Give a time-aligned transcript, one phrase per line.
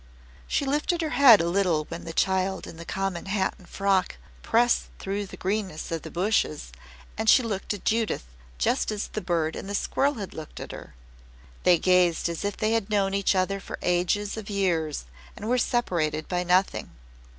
[0.47, 4.17] She lifted her head a little when the child in the common hat and frock
[4.41, 6.71] pressed through the greenness of the bushes
[7.19, 8.25] and she looked at Judith
[8.57, 10.95] just as the bird and the squirrel had looked at her.
[11.65, 15.59] They gazed as if they had known each other for ages of years and were
[15.59, 16.89] separated by nothing.